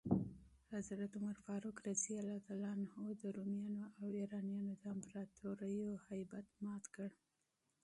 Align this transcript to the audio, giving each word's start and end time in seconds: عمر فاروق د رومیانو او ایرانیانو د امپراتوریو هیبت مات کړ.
عمر 1.17 1.37
فاروق 1.45 1.77
د 1.83 1.87
رومیانو 3.37 3.83
او 3.99 4.07
ایرانیانو 4.19 4.73
د 4.81 4.83
امپراتوریو 4.95 5.91
هیبت 6.07 6.47
مات 6.65 6.83
کړ. 6.95 7.09